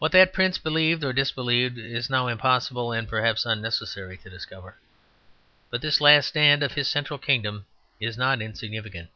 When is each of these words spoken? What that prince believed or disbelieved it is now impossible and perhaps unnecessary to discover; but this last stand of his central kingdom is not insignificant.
What 0.00 0.10
that 0.10 0.32
prince 0.32 0.58
believed 0.58 1.04
or 1.04 1.12
disbelieved 1.12 1.78
it 1.78 1.92
is 1.92 2.10
now 2.10 2.26
impossible 2.26 2.90
and 2.90 3.08
perhaps 3.08 3.46
unnecessary 3.46 4.16
to 4.18 4.28
discover; 4.28 4.76
but 5.70 5.80
this 5.80 6.00
last 6.00 6.26
stand 6.26 6.64
of 6.64 6.72
his 6.72 6.88
central 6.88 7.20
kingdom 7.20 7.66
is 8.00 8.18
not 8.18 8.42
insignificant. 8.42 9.08